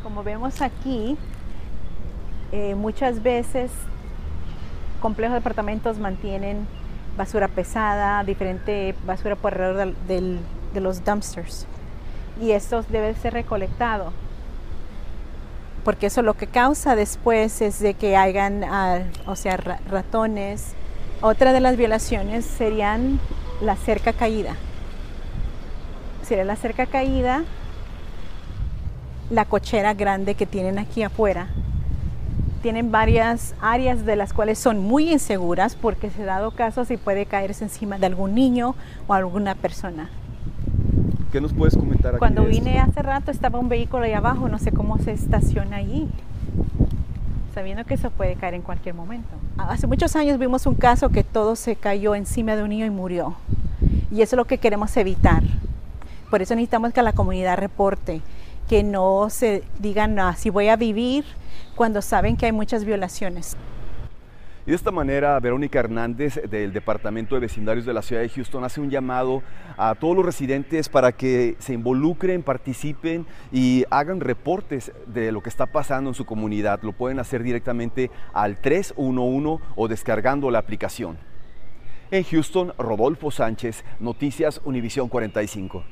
Como 0.01 0.24
vemos 0.24 0.62
aquí, 0.62 1.16
eh, 2.51 2.74
muchas 2.74 3.22
veces 3.22 3.72
complejos 5.00 5.34
de 5.34 5.39
departamentos 5.42 6.00
mantienen 6.00 6.66
basura 7.18 7.48
pesada, 7.50 8.24
diferente 8.24 8.95
basura 9.06 9.36
por 9.36 9.54
alrededor 9.54 9.95
del 10.07 10.39
de 10.73 10.81
los 10.81 11.03
dumpsters 11.03 11.65
y 12.41 12.51
esto 12.51 12.83
debe 12.89 13.13
ser 13.15 13.33
recolectado 13.33 14.13
porque 15.83 16.07
eso 16.07 16.21
lo 16.21 16.35
que 16.35 16.47
causa 16.47 16.95
después 16.95 17.62
es 17.62 17.79
de 17.79 17.94
que 17.95 18.15
hagan, 18.15 18.63
ah, 18.63 19.00
o 19.25 19.35
sea, 19.35 19.57
ratones. 19.57 20.73
Otra 21.21 21.53
de 21.53 21.59
las 21.59 21.75
violaciones 21.75 22.45
serían 22.45 23.19
la 23.62 23.75
cerca 23.75 24.13
caída. 24.13 24.56
Sería 26.23 26.45
la 26.45 26.56
cerca 26.56 26.85
caída, 26.85 27.44
la 29.29 29.45
cochera 29.45 29.94
grande 29.94 30.35
que 30.35 30.45
tienen 30.45 30.77
aquí 30.77 31.03
afuera. 31.03 31.47
Tienen 32.62 32.91
varias 32.91 33.55
áreas 33.60 34.05
de 34.05 34.15
las 34.15 34.34
cuales 34.34 34.60
son 34.60 34.79
muy 34.79 35.12
inseguras 35.12 35.75
porque 35.75 36.12
se 36.12 36.24
dado 36.24 36.51
caso 36.51 36.86
si 36.86 36.98
puede 36.98 37.25
caerse 37.25 37.63
encima 37.63 37.98
de 37.98 38.05
algún 38.05 38.36
niño 38.36 38.75
o 39.07 39.15
alguna 39.15 39.55
persona. 39.55 40.12
¿Qué 41.31 41.39
nos 41.39 41.53
puedes 41.53 41.77
comentar 41.77 42.13
aquí 42.13 42.19
Cuando 42.19 42.43
vine 42.43 42.79
hace 42.79 43.01
rato 43.01 43.31
estaba 43.31 43.57
un 43.57 43.69
vehículo 43.69 44.03
ahí 44.03 44.11
abajo, 44.11 44.50
no 44.50 44.59
sé 44.59 44.73
cómo 44.73 44.97
se 44.97 45.13
estaciona 45.13 45.77
allí, 45.77 46.09
sabiendo 47.53 47.85
que 47.85 47.93
eso 47.93 48.11
puede 48.11 48.35
caer 48.35 48.55
en 48.55 48.61
cualquier 48.61 48.95
momento. 48.95 49.29
Hace 49.57 49.88
muchos 49.88 50.15
años 50.17 50.38
vimos 50.38 50.65
un 50.65 50.75
caso 50.75 51.07
que 51.09 51.23
todo 51.23 51.55
se 51.55 51.77
cayó 51.77 52.15
encima 52.15 52.57
de 52.57 52.63
un 52.63 52.69
niño 52.69 52.85
y 52.85 52.89
murió. 52.89 53.35
Y 54.11 54.21
eso 54.21 54.35
es 54.35 54.38
lo 54.38 54.45
que 54.45 54.57
queremos 54.57 54.95
evitar. 54.97 55.41
Por 56.29 56.41
eso 56.41 56.53
necesitamos 56.53 56.91
que 56.91 57.01
la 57.01 57.13
comunidad 57.13 57.57
reporte, 57.57 58.21
que 58.67 58.83
no 58.83 59.29
se 59.29 59.63
digan, 59.79 60.19
así 60.19 60.50
voy 60.50 60.67
a 60.67 60.75
vivir 60.75 61.23
cuando 61.75 62.01
saben 62.01 62.35
que 62.35 62.47
hay 62.47 62.51
muchas 62.51 62.83
violaciones. 62.83 63.55
Y 64.63 64.70
de 64.70 64.75
esta 64.75 64.91
manera, 64.91 65.39
Verónica 65.39 65.80
Hernández 65.80 66.39
del 66.48 66.72
Departamento 66.72 67.34
de 67.34 67.41
Vecindarios 67.41 67.84
de 67.84 67.94
la 67.94 68.03
Ciudad 68.03 68.22
de 68.22 68.30
Houston 68.30 68.63
hace 68.63 68.80
un 68.80 68.91
llamado 68.91 69.41
a 69.75 69.96
todos 69.96 70.15
los 70.15 70.24
residentes 70.24 70.88
para 70.88 71.13
que 71.13 71.56
se 71.58 71.74
involucren, 71.74 72.44
participen 72.44 73.25
y 73.51 73.86
hagan 73.89 74.20
reportes 74.20 74.91
de 75.08 75.32
lo 75.32 75.41
que 75.41 75.50
está 75.50 75.65
pasando 75.65 76.12
en 76.12 76.13
su 76.13 76.25
comunidad. 76.25 76.80
Lo 76.84 76.91
pueden 76.91 77.18
hacer 77.18 77.41
directamente 77.41 78.12
al 78.34 78.62
311 78.62 79.63
o 79.75 79.88
descargando 79.88 80.51
la 80.51 80.60
aplicación. 80.60 81.18
En 82.12 82.24
Houston, 82.24 82.74
Rodolfo 82.77 83.32
Sánchez, 83.32 83.84
Noticias 84.00 84.62
Univisión 84.63 85.10
45. 85.10 85.84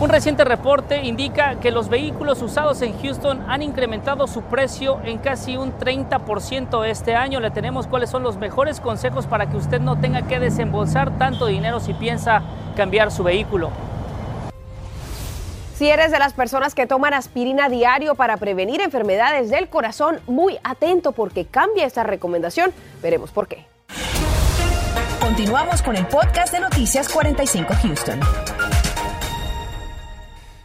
Un 0.00 0.08
reciente 0.08 0.44
reporte 0.44 1.02
indica 1.02 1.60
que 1.60 1.70
los 1.70 1.88
vehículos 1.88 2.42
usados 2.42 2.82
en 2.82 3.00
Houston 3.00 3.44
han 3.48 3.62
incrementado 3.62 4.26
su 4.26 4.42
precio 4.42 5.00
en 5.04 5.18
casi 5.18 5.56
un 5.56 5.78
30% 5.78 6.84
este 6.86 7.14
año. 7.14 7.38
Le 7.38 7.50
tenemos 7.50 7.86
cuáles 7.86 8.10
son 8.10 8.22
los 8.22 8.36
mejores 8.36 8.80
consejos 8.80 9.26
para 9.26 9.48
que 9.48 9.56
usted 9.56 9.80
no 9.80 10.00
tenga 10.00 10.22
que 10.22 10.40
desembolsar 10.40 11.18
tanto 11.18 11.46
dinero 11.46 11.78
si 11.78 11.94
piensa 11.94 12.42
cambiar 12.76 13.12
su 13.12 13.22
vehículo. 13.22 13.70
Si 15.76 15.88
eres 15.88 16.10
de 16.10 16.18
las 16.18 16.32
personas 16.32 16.74
que 16.74 16.86
toman 16.86 17.14
aspirina 17.14 17.68
diario 17.68 18.14
para 18.14 18.36
prevenir 18.36 18.80
enfermedades 18.80 19.50
del 19.50 19.68
corazón, 19.68 20.20
muy 20.26 20.58
atento 20.62 21.12
porque 21.12 21.44
cambia 21.44 21.86
esta 21.86 22.02
recomendación. 22.02 22.72
Veremos 23.02 23.30
por 23.30 23.48
qué. 23.48 23.66
Continuamos 25.20 25.82
con 25.82 25.96
el 25.96 26.06
podcast 26.06 26.52
de 26.52 26.60
Noticias 26.60 27.08
45 27.08 27.74
Houston. 27.82 28.20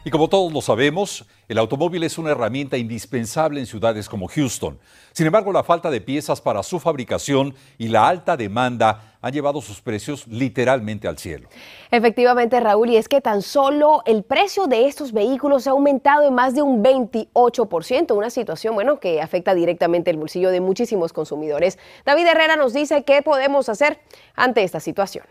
Y 0.08 0.10
como 0.10 0.30
todos 0.30 0.54
lo 0.54 0.62
sabemos, 0.62 1.26
el 1.50 1.58
automóvil 1.58 2.02
es 2.02 2.18
una 2.18 2.32
herramienta 2.32 2.78
indispensable 2.78 3.60
en 3.60 3.66
ciudades 3.66 4.08
como 4.08 4.30
Houston. 4.30 4.80
Sin 5.12 5.26
embargo, 5.26 5.52
la 5.52 5.66
falta 5.66 5.92
de 5.92 6.00
piezas 6.00 6.40
para 6.40 6.64
su 6.64 6.80
fabricación 6.80 7.54
y 7.78 7.90
la 7.90 8.08
alta 8.08 8.38
demanda 8.38 9.18
han 9.22 9.34
llevado 9.34 9.60
sus 9.60 9.82
precios 9.82 10.26
literalmente 10.28 11.10
al 11.10 11.18
cielo. 11.18 11.50
Efectivamente, 11.92 12.58
Raúl, 12.62 12.92
y 12.92 12.96
es 12.96 13.10
que 13.10 13.20
tan 13.20 13.42
solo 13.42 14.02
el 14.06 14.24
precio 14.24 14.68
de 14.68 14.88
estos 14.88 15.12
vehículos 15.12 15.68
ha 15.68 15.72
aumentado 15.72 16.26
en 16.26 16.34
más 16.34 16.56
de 16.56 16.62
un 16.62 16.82
28%, 16.82 18.16
una 18.16 18.30
situación, 18.30 18.76
bueno, 18.76 19.02
que 19.02 19.22
afecta 19.22 19.54
directamente 19.56 20.10
el 20.10 20.16
bolsillo 20.16 20.52
de 20.52 20.62
muchísimos 20.62 21.12
consumidores. 21.12 21.78
David 22.06 22.28
Herrera 22.28 22.56
nos 22.56 22.72
dice 22.72 23.04
qué 23.04 23.22
podemos 23.24 23.68
hacer 23.68 24.00
ante 24.38 24.64
esta 24.64 24.80
situación. 24.80 25.26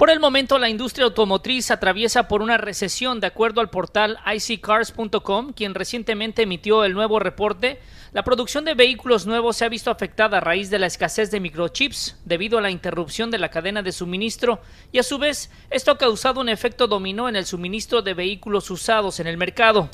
Por 0.00 0.08
el 0.08 0.18
momento, 0.18 0.58
la 0.58 0.70
industria 0.70 1.04
automotriz 1.04 1.70
atraviesa 1.70 2.26
por 2.26 2.40
una 2.40 2.56
recesión, 2.56 3.20
de 3.20 3.26
acuerdo 3.26 3.60
al 3.60 3.68
portal 3.68 4.16
iccars.com, 4.34 5.52
quien 5.52 5.74
recientemente 5.74 6.40
emitió 6.40 6.86
el 6.86 6.94
nuevo 6.94 7.18
reporte. 7.18 7.78
La 8.12 8.24
producción 8.24 8.64
de 8.64 8.72
vehículos 8.72 9.26
nuevos 9.26 9.58
se 9.58 9.66
ha 9.66 9.68
visto 9.68 9.90
afectada 9.90 10.38
a 10.38 10.40
raíz 10.40 10.70
de 10.70 10.78
la 10.78 10.86
escasez 10.86 11.30
de 11.30 11.40
microchips 11.40 12.18
debido 12.24 12.56
a 12.56 12.62
la 12.62 12.70
interrupción 12.70 13.30
de 13.30 13.36
la 13.36 13.50
cadena 13.50 13.82
de 13.82 13.92
suministro 13.92 14.62
y 14.90 15.00
a 15.00 15.02
su 15.02 15.18
vez 15.18 15.50
esto 15.68 15.90
ha 15.90 15.98
causado 15.98 16.40
un 16.40 16.48
efecto 16.48 16.86
dominó 16.86 17.28
en 17.28 17.36
el 17.36 17.44
suministro 17.44 18.00
de 18.00 18.14
vehículos 18.14 18.70
usados 18.70 19.20
en 19.20 19.26
el 19.26 19.36
mercado. 19.36 19.90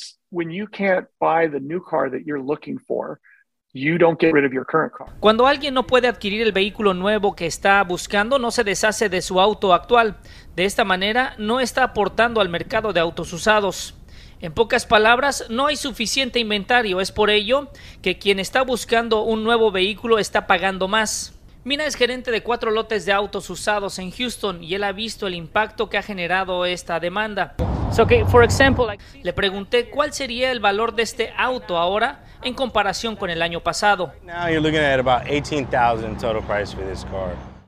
Cuando 5.19 5.47
alguien 5.47 5.73
no 5.73 5.87
puede 5.87 6.07
adquirir 6.07 6.41
el 6.41 6.51
vehículo 6.51 6.93
nuevo 6.93 7.35
que 7.35 7.45
está 7.45 7.83
buscando, 7.83 8.39
no 8.39 8.51
se 8.51 8.63
deshace 8.63 9.09
de 9.09 9.21
su 9.21 9.39
auto 9.39 9.73
actual. 9.73 10.17
De 10.55 10.65
esta 10.65 10.83
manera, 10.83 11.35
no 11.37 11.59
está 11.59 11.83
aportando 11.83 12.41
al 12.41 12.49
mercado 12.49 12.93
de 12.93 12.99
autos 12.99 13.31
usados. 13.33 13.93
En 14.39 14.53
pocas 14.53 14.85
palabras, 14.85 15.45
no 15.49 15.67
hay 15.67 15.75
suficiente 15.75 16.39
inventario. 16.39 17.01
Es 17.01 17.11
por 17.11 17.29
ello 17.29 17.69
que 18.01 18.19
quien 18.19 18.39
está 18.39 18.61
buscando 18.61 19.21
un 19.21 19.43
nuevo 19.43 19.71
vehículo 19.71 20.19
está 20.19 20.47
pagando 20.47 20.87
más. 20.87 21.36
Mina 21.67 21.85
es 21.85 21.95
gerente 21.95 22.31
de 22.31 22.43
cuatro 22.43 22.71
lotes 22.71 23.05
de 23.05 23.11
autos 23.11 23.49
usados 23.49 23.99
en 23.99 24.09
Houston 24.09 24.63
y 24.63 24.73
él 24.75 24.85
ha 24.85 24.93
visto 24.93 25.27
el 25.27 25.35
impacto 25.35 25.89
que 25.89 25.97
ha 25.97 26.01
generado 26.01 26.65
esta 26.65 26.97
demanda. 27.01 27.55
Le 29.21 29.33
pregunté 29.33 29.89
cuál 29.89 30.13
sería 30.13 30.53
el 30.53 30.61
valor 30.61 30.95
de 30.95 31.03
este 31.03 31.33
auto 31.35 31.77
ahora 31.77 32.23
en 32.41 32.53
comparación 32.53 33.17
con 33.17 33.29
el 33.29 33.41
año 33.41 33.59
pasado. 33.59 34.13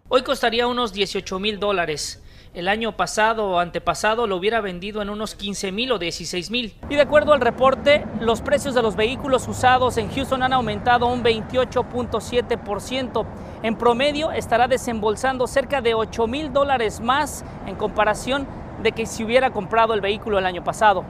Hoy 0.08 0.24
costaría 0.24 0.66
unos 0.66 0.94
18 0.94 1.38
mil 1.38 1.60
dólares. 1.60 2.24
El 2.52 2.68
año 2.68 2.98
pasado 2.98 3.48
o 3.48 3.60
antepasado 3.60 4.26
lo 4.26 4.36
hubiera 4.36 4.60
vendido 4.60 5.04
en 5.04 5.12
unos 5.12 5.36
15 5.36 5.72
mil 5.72 5.92
o 5.92 6.00
16 6.00 6.50
mil. 6.50 6.74
Y 6.90 6.96
de 6.96 7.02
acuerdo 7.02 7.34
al 7.34 7.42
reporte, 7.42 8.04
los 8.20 8.42
precios 8.42 8.74
de 8.74 8.82
los 8.82 8.96
vehículos 8.96 9.48
usados 9.48 9.98
en 9.98 10.10
Houston 10.10 10.42
han 10.42 10.54
aumentado 10.54 11.06
un 11.06 11.24
28.7%. 11.24 13.26
En 13.62 13.76
promedio 13.76 14.32
estará 14.32 14.68
desembolsando 14.68 15.46
cerca 15.46 15.82
de 15.82 15.94
8 15.94 16.26
mil 16.26 16.52
dólares 16.52 17.02
más 17.02 17.46
en 17.68 17.76
comparación 17.76 18.48
de 18.82 18.94
que 18.94 19.06
si 19.06 19.24
hubiera 19.24 19.52
comprado 19.52 19.94
el 19.94 20.02
vehículo 20.02 20.40
el 20.40 20.48
año 20.48 20.64
pasado. 20.64 21.06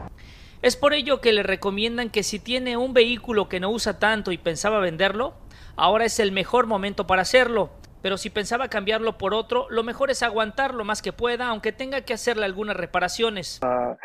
Es 0.61 0.75
por 0.75 0.93
ello 0.93 1.21
que 1.21 1.31
le 1.31 1.43
recomiendan 1.43 2.09
que 2.09 2.23
si 2.23 2.39
tiene 2.39 2.75
un 2.75 2.93
vehículo 2.93 3.47
que 3.47 3.61
no 3.61 3.69
usa 3.69 3.97
tanto 3.97 4.33
y 4.33 4.37
pensaba 4.37 4.79
venderlo, 4.79 5.35
ahora 5.77 6.03
es 6.03 6.19
el 6.19 6.33
mejor 6.33 6.67
momento 6.67 7.07
para 7.07 7.21
hacerlo. 7.21 7.69
Pero 8.01 8.17
si 8.17 8.29
pensaba 8.29 8.69
cambiarlo 8.69 9.17
por 9.17 9.33
otro, 9.33 9.67
lo 9.69 9.83
mejor 9.83 10.09
es 10.09 10.23
aguantar 10.23 10.73
lo 10.73 10.85
más 10.85 11.01
que 11.01 11.13
pueda, 11.13 11.47
aunque 11.47 11.71
tenga 11.71 12.01
que 12.01 12.13
hacerle 12.13 12.45
algunas 12.45 12.77
reparaciones. 12.77 13.59
Uh, 13.63 13.95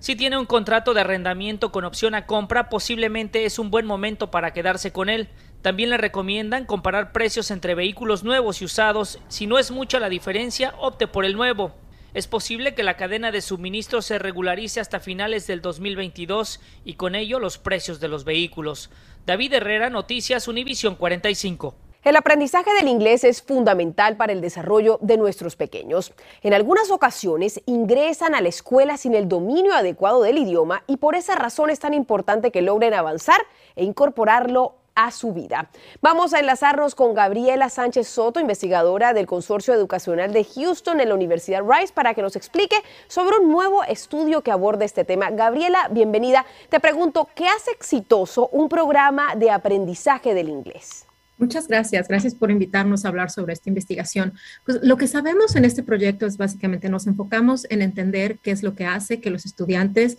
si 0.00 0.16
tiene 0.16 0.36
un 0.36 0.44
contrato 0.44 0.92
de 0.92 1.00
arrendamiento 1.00 1.72
con 1.72 1.84
opción 1.84 2.14
a 2.14 2.26
compra, 2.26 2.68
posiblemente 2.68 3.44
es 3.44 3.58
un 3.58 3.70
buen 3.70 3.86
momento 3.86 4.30
para 4.30 4.52
quedarse 4.52 4.92
con 4.92 5.08
él. 5.08 5.28
También 5.62 5.88
le 5.88 5.96
recomiendan 5.96 6.66
comparar 6.66 7.12
precios 7.12 7.50
entre 7.50 7.74
vehículos 7.74 8.24
nuevos 8.24 8.60
y 8.60 8.66
usados. 8.66 9.20
Si 9.28 9.46
no 9.46 9.58
es 9.58 9.70
mucha 9.70 10.00
la 10.00 10.08
diferencia, 10.08 10.74
opte 10.78 11.06
por 11.06 11.24
el 11.24 11.36
nuevo. 11.36 11.74
Es 12.12 12.26
posible 12.26 12.74
que 12.74 12.82
la 12.82 12.96
cadena 12.96 13.32
de 13.32 13.40
suministro 13.40 14.02
se 14.02 14.18
regularice 14.18 14.78
hasta 14.78 15.00
finales 15.00 15.46
del 15.46 15.62
2022 15.62 16.60
y 16.84 16.94
con 16.94 17.14
ello 17.14 17.38
los 17.40 17.58
precios 17.58 17.98
de 17.98 18.08
los 18.08 18.24
vehículos. 18.24 18.90
David 19.26 19.54
Herrera, 19.54 19.90
Noticias 19.90 20.48
Univisión 20.48 20.96
45. 20.96 21.83
El 22.04 22.16
aprendizaje 22.16 22.70
del 22.74 22.88
inglés 22.88 23.24
es 23.24 23.40
fundamental 23.40 24.18
para 24.18 24.34
el 24.34 24.42
desarrollo 24.42 24.98
de 25.00 25.16
nuestros 25.16 25.56
pequeños. 25.56 26.12
En 26.42 26.52
algunas 26.52 26.90
ocasiones 26.90 27.62
ingresan 27.64 28.34
a 28.34 28.42
la 28.42 28.50
escuela 28.50 28.98
sin 28.98 29.14
el 29.14 29.26
dominio 29.26 29.72
adecuado 29.72 30.20
del 30.20 30.36
idioma 30.36 30.84
y 30.86 30.98
por 30.98 31.14
esa 31.14 31.34
razón 31.34 31.70
es 31.70 31.78
tan 31.80 31.94
importante 31.94 32.50
que 32.50 32.60
logren 32.60 32.92
avanzar 32.92 33.40
e 33.74 33.84
incorporarlo 33.84 34.74
a 34.94 35.10
su 35.12 35.32
vida. 35.32 35.70
Vamos 36.02 36.34
a 36.34 36.40
enlazarnos 36.40 36.94
con 36.94 37.14
Gabriela 37.14 37.70
Sánchez 37.70 38.06
Soto, 38.06 38.38
investigadora 38.38 39.14
del 39.14 39.26
Consorcio 39.26 39.72
Educacional 39.72 40.34
de 40.34 40.44
Houston 40.44 41.00
en 41.00 41.08
la 41.08 41.14
Universidad 41.14 41.62
Rice, 41.66 41.94
para 41.94 42.12
que 42.12 42.20
nos 42.20 42.36
explique 42.36 42.76
sobre 43.08 43.38
un 43.38 43.50
nuevo 43.50 43.82
estudio 43.82 44.42
que 44.42 44.52
aborda 44.52 44.84
este 44.84 45.06
tema. 45.06 45.30
Gabriela, 45.30 45.88
bienvenida. 45.90 46.44
Te 46.68 46.80
pregunto, 46.80 47.30
¿qué 47.34 47.48
hace 47.48 47.70
exitoso 47.70 48.50
un 48.52 48.68
programa 48.68 49.34
de 49.36 49.50
aprendizaje 49.50 50.34
del 50.34 50.50
inglés? 50.50 51.03
Muchas 51.38 51.66
gracias, 51.68 52.08
gracias 52.08 52.34
por 52.34 52.50
invitarnos 52.50 53.04
a 53.04 53.08
hablar 53.08 53.30
sobre 53.30 53.52
esta 53.52 53.68
investigación. 53.68 54.34
Pues 54.64 54.80
lo 54.82 54.96
que 54.96 55.08
sabemos 55.08 55.56
en 55.56 55.64
este 55.64 55.82
proyecto 55.82 56.26
es 56.26 56.36
básicamente 56.36 56.88
nos 56.88 57.06
enfocamos 57.06 57.66
en 57.70 57.82
entender 57.82 58.38
qué 58.38 58.52
es 58.52 58.62
lo 58.62 58.74
que 58.74 58.86
hace 58.86 59.20
que 59.20 59.30
los 59.30 59.44
estudiantes 59.44 60.16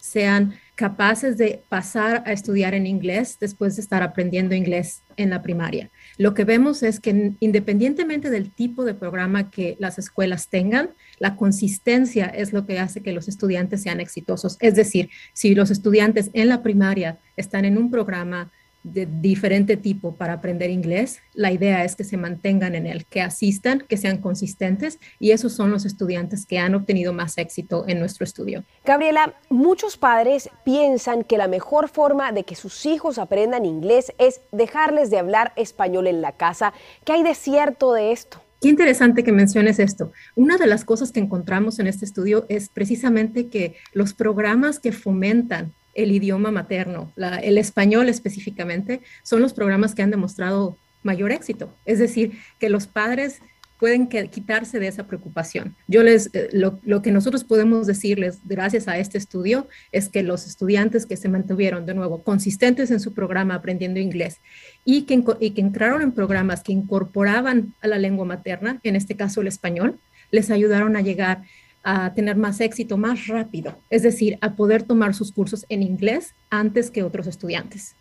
sean 0.00 0.54
capaces 0.74 1.36
de 1.38 1.64
pasar 1.68 2.22
a 2.24 2.32
estudiar 2.32 2.72
en 2.72 2.86
inglés 2.86 3.36
después 3.40 3.74
de 3.74 3.82
estar 3.82 4.02
aprendiendo 4.02 4.54
inglés 4.54 5.02
en 5.16 5.30
la 5.30 5.42
primaria. 5.42 5.90
Lo 6.18 6.34
que 6.34 6.44
vemos 6.44 6.84
es 6.84 7.00
que 7.00 7.32
independientemente 7.40 8.30
del 8.30 8.52
tipo 8.52 8.84
de 8.84 8.94
programa 8.94 9.50
que 9.50 9.76
las 9.80 9.98
escuelas 9.98 10.48
tengan, 10.48 10.90
la 11.18 11.34
consistencia 11.34 12.26
es 12.26 12.52
lo 12.52 12.64
que 12.64 12.78
hace 12.78 13.02
que 13.02 13.12
los 13.12 13.26
estudiantes 13.26 13.82
sean 13.82 14.00
exitosos. 14.00 14.56
Es 14.60 14.76
decir, 14.76 15.10
si 15.32 15.54
los 15.56 15.70
estudiantes 15.70 16.30
en 16.32 16.48
la 16.48 16.62
primaria 16.62 17.18
están 17.36 17.64
en 17.64 17.76
un 17.76 17.90
programa 17.90 18.52
de 18.92 19.06
diferente 19.06 19.76
tipo 19.76 20.14
para 20.14 20.34
aprender 20.34 20.70
inglés. 20.70 21.20
La 21.34 21.52
idea 21.52 21.84
es 21.84 21.96
que 21.96 22.04
se 22.04 22.16
mantengan 22.16 22.74
en 22.74 22.86
él, 22.86 23.06
que 23.06 23.20
asistan, 23.20 23.84
que 23.88 23.96
sean 23.96 24.18
consistentes 24.18 24.98
y 25.18 25.30
esos 25.30 25.52
son 25.52 25.70
los 25.70 25.84
estudiantes 25.84 26.46
que 26.46 26.58
han 26.58 26.74
obtenido 26.74 27.12
más 27.12 27.38
éxito 27.38 27.84
en 27.86 28.00
nuestro 28.00 28.24
estudio. 28.24 28.64
Gabriela, 28.84 29.34
muchos 29.48 29.96
padres 29.96 30.50
piensan 30.64 31.24
que 31.24 31.38
la 31.38 31.48
mejor 31.48 31.88
forma 31.88 32.32
de 32.32 32.44
que 32.44 32.54
sus 32.54 32.86
hijos 32.86 33.18
aprendan 33.18 33.64
inglés 33.64 34.12
es 34.18 34.40
dejarles 34.52 35.10
de 35.10 35.18
hablar 35.18 35.52
español 35.56 36.06
en 36.06 36.20
la 36.20 36.32
casa. 36.32 36.72
¿Qué 37.04 37.12
hay 37.12 37.22
de 37.22 37.34
cierto 37.34 37.92
de 37.92 38.12
esto? 38.12 38.42
Qué 38.60 38.68
interesante 38.68 39.22
que 39.22 39.30
menciones 39.30 39.78
esto. 39.78 40.10
Una 40.34 40.56
de 40.56 40.66
las 40.66 40.84
cosas 40.84 41.12
que 41.12 41.20
encontramos 41.20 41.78
en 41.78 41.86
este 41.86 42.04
estudio 42.04 42.44
es 42.48 42.68
precisamente 42.68 43.48
que 43.48 43.76
los 43.92 44.14
programas 44.14 44.80
que 44.80 44.90
fomentan 44.90 45.74
el 45.98 46.12
idioma 46.12 46.50
materno, 46.52 47.12
el 47.42 47.58
español 47.58 48.08
específicamente, 48.08 49.00
son 49.22 49.42
los 49.42 49.52
programas 49.52 49.94
que 49.94 50.02
han 50.02 50.10
demostrado 50.10 50.76
mayor 51.02 51.32
éxito. 51.32 51.74
Es 51.86 51.98
decir, 51.98 52.38
que 52.60 52.70
los 52.70 52.86
padres 52.86 53.40
pueden 53.78 54.08
quitarse 54.08 54.80
de 54.80 54.88
esa 54.88 55.06
preocupación. 55.06 55.74
Yo 55.86 56.02
les, 56.02 56.30
eh, 56.34 56.48
lo, 56.52 57.02
que 57.02 57.12
nosotros 57.12 57.44
podemos 57.44 57.86
decirles 57.86 58.38
gracias 58.44 58.88
a 58.88 58.98
este 58.98 59.18
estudio 59.18 59.68
es 59.92 60.08
que 60.08 60.22
los 60.22 60.46
estudiantes 60.46 61.06
que 61.06 61.16
se 61.16 61.28
mantuvieron 61.28 61.86
de 61.86 61.94
nuevo 61.94 62.22
consistentes 62.22 62.90
en 62.90 62.98
su 62.98 63.14
programa 63.14 63.54
aprendiendo 63.54 64.00
inglés 64.00 64.38
y 64.84 65.02
que, 65.02 65.22
y 65.40 65.50
que 65.50 65.60
entraron 65.60 66.02
en 66.02 66.12
programas 66.12 66.62
que 66.62 66.72
incorporaban 66.72 67.74
a 67.80 67.86
la 67.86 67.98
lengua 67.98 68.24
materna, 68.24 68.80
en 68.82 68.96
este 68.96 69.14
caso 69.14 69.40
el 69.40 69.46
español, 69.46 69.98
les 70.30 70.50
ayudaron 70.50 70.96
a 70.96 71.00
llegar 71.00 71.42
a 71.90 72.12
tener 72.12 72.36
más 72.36 72.60
éxito 72.60 72.98
más 72.98 73.28
rápido, 73.28 73.78
es 73.88 74.02
decir, 74.02 74.36
a 74.42 74.54
poder 74.56 74.82
tomar 74.82 75.14
sus 75.14 75.32
cursos 75.32 75.64
en 75.70 75.82
inglés 75.82 76.34
antes 76.50 76.90
que 76.90 77.02
otros 77.02 77.26
estudiantes. 77.26 77.96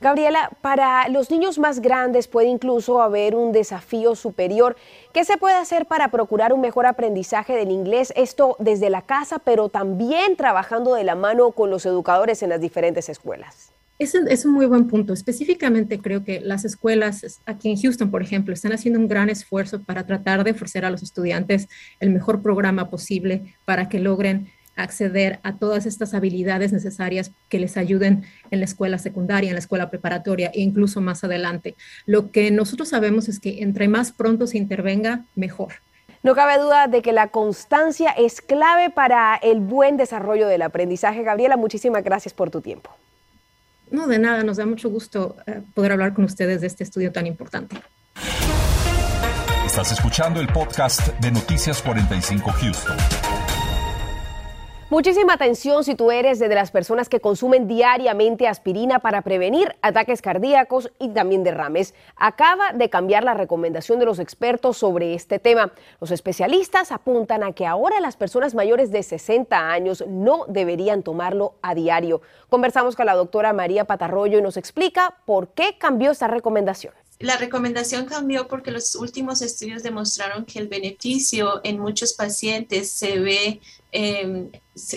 Gabriela, 0.00 0.50
para 0.60 1.08
los 1.08 1.30
niños 1.32 1.58
más 1.58 1.80
grandes 1.80 2.28
puede 2.28 2.46
incluso 2.46 3.02
haber 3.02 3.34
un 3.34 3.50
desafío 3.50 4.14
superior. 4.14 4.76
¿Qué 5.12 5.24
se 5.24 5.36
puede 5.36 5.56
hacer 5.56 5.86
para 5.86 6.08
procurar 6.12 6.52
un 6.52 6.60
mejor 6.60 6.86
aprendizaje 6.86 7.56
del 7.56 7.72
inglés? 7.72 8.12
Esto 8.14 8.56
desde 8.60 8.88
la 8.88 9.02
casa, 9.02 9.40
pero 9.40 9.68
también 9.68 10.36
trabajando 10.36 10.94
de 10.94 11.02
la 11.02 11.16
mano 11.16 11.50
con 11.50 11.70
los 11.70 11.86
educadores 11.86 12.42
en 12.42 12.50
las 12.50 12.60
diferentes 12.60 13.08
escuelas. 13.08 13.73
Es 13.96 14.44
un, 14.44 14.52
muy 14.52 14.66
buen 14.66 14.88
punto. 14.88 15.12
Específicamente 15.12 16.00
creo 16.00 16.24
que 16.24 16.40
las 16.40 16.64
escuelas 16.64 17.40
aquí 17.46 17.70
en 17.70 17.80
Houston, 17.80 18.10
por 18.10 18.22
ejemplo, 18.22 18.52
están 18.52 18.72
haciendo 18.72 18.98
un 18.98 19.06
gran 19.06 19.30
esfuerzo 19.30 19.82
para 19.82 20.04
tratar 20.04 20.42
de 20.42 20.50
ofrecer 20.50 20.84
a 20.84 20.90
los 20.90 21.02
estudiantes 21.02 21.68
el 22.00 22.10
mejor 22.10 22.42
programa 22.42 22.90
posible 22.90 23.54
para 23.64 23.88
que 23.88 24.00
logren 24.00 24.48
acceder 24.76 25.38
a 25.44 25.58
todas 25.58 25.86
estas 25.86 26.12
habilidades 26.12 26.72
necesarias 26.72 27.30
que 27.48 27.60
les 27.60 27.76
ayuden 27.76 28.24
en 28.50 28.58
la 28.58 28.64
escuela 28.64 28.98
secundaria, 28.98 29.50
en 29.50 29.54
la 29.54 29.60
escuela 29.60 29.90
preparatoria 29.90 30.50
e 30.52 30.60
incluso 30.60 31.00
más 31.00 31.22
adelante. 31.22 31.76
Lo 32.04 32.32
que 32.32 32.50
nosotros 32.50 32.88
sabemos 32.88 33.28
es 33.28 33.38
que 33.38 33.62
entre 33.62 33.86
más 33.86 34.10
pronto 34.10 34.48
se 34.48 34.58
intervenga, 34.58 35.24
mejor. 35.36 35.74
No 36.24 36.34
cabe 36.34 36.60
duda 36.60 36.88
de 36.88 37.00
que 37.00 37.12
la 37.12 37.28
constancia 37.28 38.10
es 38.10 38.40
clave 38.40 38.90
para 38.90 39.36
el 39.36 39.60
buen 39.60 39.96
desarrollo 39.96 40.48
del 40.48 40.62
aprendizaje. 40.62 41.22
Gabriela, 41.22 41.56
muchísimas 41.56 42.02
gracias 42.02 42.34
por 42.34 42.50
tu 42.50 42.60
tiempo. 42.60 42.90
No, 43.90 44.06
de 44.06 44.18
nada, 44.18 44.42
nos 44.42 44.56
da 44.56 44.66
mucho 44.66 44.88
gusto 44.90 45.36
eh, 45.46 45.62
poder 45.74 45.92
hablar 45.92 46.14
con 46.14 46.24
ustedes 46.24 46.60
de 46.60 46.66
este 46.66 46.84
estudio 46.84 47.12
tan 47.12 47.26
importante. 47.26 47.76
Estás 49.66 49.92
escuchando 49.92 50.40
el 50.40 50.46
podcast 50.48 51.08
de 51.20 51.32
Noticias 51.32 51.82
45 51.82 52.52
Houston. 52.52 52.96
Muchísima 54.94 55.32
atención 55.32 55.82
si 55.82 55.96
tú 55.96 56.12
eres 56.12 56.38
de 56.38 56.46
las 56.46 56.70
personas 56.70 57.08
que 57.08 57.18
consumen 57.18 57.66
diariamente 57.66 58.46
aspirina 58.46 59.00
para 59.00 59.22
prevenir 59.22 59.74
ataques 59.82 60.22
cardíacos 60.22 60.92
y 61.00 61.08
también 61.08 61.42
derrames. 61.42 61.94
Acaba 62.14 62.72
de 62.72 62.88
cambiar 62.90 63.24
la 63.24 63.34
recomendación 63.34 63.98
de 63.98 64.04
los 64.04 64.20
expertos 64.20 64.76
sobre 64.76 65.14
este 65.14 65.40
tema. 65.40 65.72
Los 66.00 66.12
especialistas 66.12 66.92
apuntan 66.92 67.42
a 67.42 67.50
que 67.54 67.66
ahora 67.66 67.98
las 67.98 68.16
personas 68.16 68.54
mayores 68.54 68.92
de 68.92 69.02
60 69.02 69.68
años 69.68 70.04
no 70.06 70.44
deberían 70.46 71.02
tomarlo 71.02 71.54
a 71.60 71.74
diario. 71.74 72.22
Conversamos 72.48 72.94
con 72.94 73.06
la 73.06 73.16
doctora 73.16 73.52
María 73.52 73.86
Patarroyo 73.86 74.38
y 74.38 74.42
nos 74.42 74.56
explica 74.56 75.16
por 75.24 75.48
qué 75.48 75.76
cambió 75.76 76.12
esta 76.12 76.28
recomendación. 76.28 76.94
La 77.24 77.38
recomendación 77.38 78.04
cambió 78.04 78.48
porque 78.48 78.70
los 78.70 78.94
últimos 78.96 79.40
estudios 79.40 79.82
demostraron 79.82 80.44
que 80.44 80.58
el 80.58 80.68
beneficio 80.68 81.62
en 81.64 81.78
muchos 81.78 82.12
pacientes 82.12 82.90
se 82.90 83.18
ve, 83.18 83.62
em, 83.92 84.50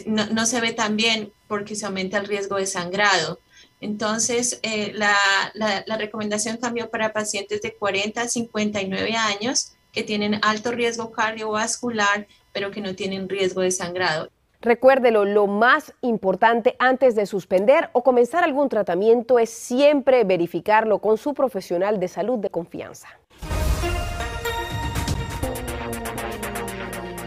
no, 0.05 0.46
se 0.46 0.60
ve 0.60 0.74
tan 0.74 0.98
bien 0.98 1.31
porque 1.48 1.74
se 1.74 1.86
aumenta 1.86 2.17
el 2.17 2.27
riesgo 2.27 2.57
de 2.57 2.65
sangrado. 2.65 3.39
Entonces, 3.79 4.60
eh, 4.63 4.91
la, 4.93 5.15
la 5.53 5.98
recomendación 5.98 6.57
cambió 6.57 6.89
para 6.89 7.13
pacientes 7.13 7.62
de 7.62 7.75
40 7.75 8.22
a 8.24 8.27
59 8.27 9.15
años 9.15 9.72
que 9.93 10.03
tienen 10.03 10.41
alto 10.41 10.74
riesgo 10.74 11.13
cardiovascular, 11.13 12.27
pero 12.51 12.72
que 12.72 12.81
no 12.81 12.93
tienen 12.93 13.29
riesgo 13.29 13.62
de 13.62 13.72
sangrado. 13.72 14.31
Recuérdelo, 14.62 15.24
lo 15.24 15.46
más 15.46 15.94
importante 16.02 16.76
antes 16.80 17.16
de 17.16 17.28
suspender 17.28 17.92
o 17.94 18.04
comenzar 18.04 18.44
algún 18.44 18.70
tratamiento 18.70 19.38
es 19.38 19.52
siempre 19.52 20.24
verificarlo 20.24 20.98
con 20.98 21.18
su 21.18 21.36
profesional 21.36 22.00
de 22.00 22.08
salud 22.08 22.40
de 22.40 22.50
confianza. 22.50 23.08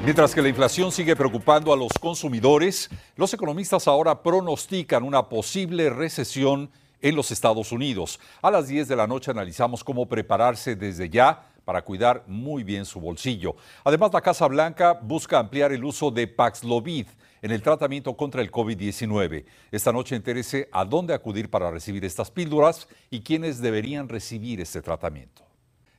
Mientras 0.05 0.35
que 0.35 0.43
la 0.43 0.49
inflación 0.49 0.91
sigue 0.91 1.15
preocupando 1.15 1.73
a 1.73 1.77
los 1.77 1.93
consumidores, 2.01 2.91
los 3.15 3.33
economistas 3.33 3.87
ahora 3.87 4.23
pronostican 4.23 5.05
una 5.05 5.29
posible 5.29 5.89
recesión 5.89 6.71
en 7.01 7.15
los 7.15 7.31
Estados 7.31 7.71
Unidos. 7.71 8.19
A 8.43 8.51
las 8.51 8.67
10 8.67 8.89
de 8.89 8.97
la 8.97 9.07
noche 9.07 9.31
analizamos 9.31 9.85
cómo 9.85 10.07
prepararse 10.07 10.75
desde 10.75 11.09
ya 11.09 11.50
para 11.65 11.83
cuidar 11.83 12.25
muy 12.27 12.65
bien 12.65 12.85
su 12.85 13.01
bolsillo. 13.01 13.57
Además, 13.85 14.13
la 14.13 14.21
Casa 14.21 14.47
Blanca 14.47 14.99
busca 15.03 15.39
ampliar 15.39 15.73
el 15.73 15.85
uso 15.85 16.11
de 16.11 16.27
Paxlovid 16.27 17.07
en 17.43 17.51
el 17.51 17.63
tratamiento 17.63 18.17
contra 18.17 18.43
el 18.43 18.51
COVID-19. 18.51 19.45
Esta 19.71 19.93
noche 19.93 20.17
interese 20.17 20.69
a 20.73 20.85
dónde 20.85 21.15
acudir 21.15 21.51
para 21.51 21.71
recibir 21.71 22.05
estas 22.05 22.31
píldoras 22.31 22.89
y 23.11 23.21
quiénes 23.21 23.61
deberían 23.61 24.09
recibir 24.09 24.61
este 24.61 24.83
tratamiento. 24.83 25.51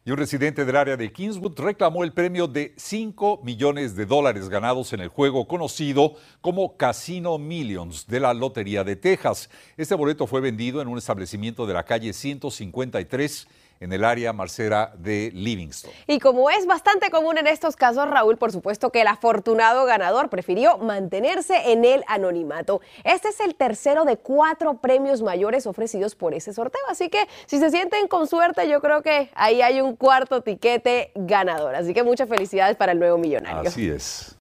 Y 0.04 0.10
un 0.10 0.18
residente 0.18 0.66
del 0.66 0.76
área 0.78 0.98
de 0.98 1.12
Kingswood 1.12 1.60
reclamó 1.60 2.04
el 2.04 2.12
premio 2.12 2.48
de 2.48 2.74
5 2.76 3.42
millones 3.44 3.96
de 3.96 4.08
dólares 4.08 4.50
ganados 4.50 4.94
en 4.94 5.00
el 5.00 5.10
juego 5.10 5.48
conocido 5.48 6.16
como 6.42 6.76
Casino 6.76 7.38
Millions 7.38 8.08
de 8.08 8.20
la 8.20 8.34
Lotería 8.34 8.84
de 8.84 8.96
Texas. 8.96 9.52
Este 9.78 9.94
boleto 9.94 10.26
fue 10.26 10.42
vendido 10.42 10.82
en 10.82 10.88
un 10.88 10.98
establecimiento 10.98 11.68
de 11.68 11.76
la 11.76 11.84
calle 11.84 12.14
153 12.14 13.48
en 13.82 13.92
el 13.92 14.06
área 14.06 14.32
marcera 14.32 14.94
de 14.98 15.32
Livingston. 15.34 15.92
Y 16.08 16.20
como 16.20 16.50
es 16.50 16.66
bastante 16.66 17.10
común 17.10 17.38
en 17.38 17.48
estos 17.48 17.76
casos, 17.76 18.10
Raúl, 18.10 18.38
por 18.38 18.52
supuesto 18.52 18.92
que 18.92 19.02
el 19.02 19.08
afortunado 19.08 19.86
ganador 19.86 20.30
prefirió 20.30 20.78
mantenerse 20.78 21.72
en 21.72 21.84
el 21.84 22.04
anonimato. 22.08 22.80
Este 23.04 23.30
es 23.30 23.40
el 23.40 23.56
tercero 23.56 24.06
de 24.06 24.18
cuatro 24.18 24.76
premios 24.76 25.22
mayores 25.24 25.66
ofrecidos 25.66 26.16
por 26.16 26.34
ese 26.34 26.54
sorteo, 26.54 26.82
así 26.88 27.10
que 27.10 27.28
si 27.48 27.60
se 27.60 27.72
sienten 27.72 28.08
con 28.08 28.28
suerte, 28.28 28.70
yo 28.70 28.82
creo 28.82 29.02
que 29.02 29.30
ahí 29.34 29.62
hay 29.62 29.82
un 29.82 29.96
cuarto 29.96 30.42
tiquete 30.42 31.12
ganador. 31.16 31.76
Así 31.76 31.94
que 31.94 32.04
muchas 32.04 32.30
felicidades 32.30 32.78
para 32.78 32.92
el 32.92 33.00
nuevo 33.00 33.18
millonario. 33.18 33.68
Así 33.68 33.90
es. 33.90 34.38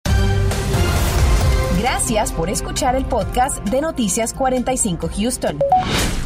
Gracias 1.80 2.30
por 2.30 2.50
escuchar 2.50 2.94
el 2.94 3.06
podcast 3.06 3.64
de 3.68 3.80
Noticias 3.80 4.34
45 4.34 5.08
Houston. 5.16 5.58